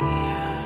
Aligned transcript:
Yeah. 0.00 0.57